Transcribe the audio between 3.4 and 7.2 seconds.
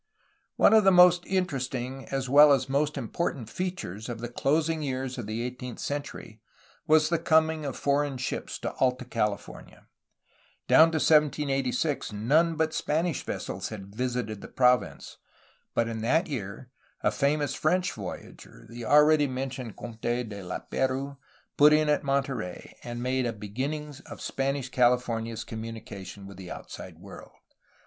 features of the closing years of the eighteenth century was the